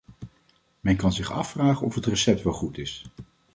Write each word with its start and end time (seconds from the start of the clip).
Men 0.79 0.95
kan 0.95 1.13
zich 1.13 1.31
afvragen 1.31 1.85
of 1.85 1.95
het 1.95 2.05
recept 2.05 2.41
wel 2.43 2.53
goed 2.53 2.77
is. 2.77 3.05